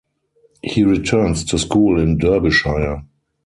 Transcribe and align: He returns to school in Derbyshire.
He 0.63 0.83
returns 0.83 1.43
to 1.45 1.59
school 1.59 1.99
in 2.01 2.17
Derbyshire. 2.17 3.05